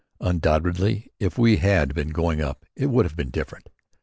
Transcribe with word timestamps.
Undoubtedly, 0.19 1.11
if 1.19 1.37
we 1.37 1.57
had 1.57 1.93
been 1.93 2.09
"going 2.09 2.41
up" 2.41 2.65
it 2.75 2.87
would 2.87 3.05
have 3.05 3.15
been 3.15 3.29
different. 3.29 3.69